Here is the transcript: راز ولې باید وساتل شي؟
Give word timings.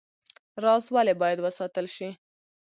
راز 0.63 0.83
ولې 0.95 1.13
باید 1.21 1.39
وساتل 1.41 1.85
شي؟ 1.95 2.09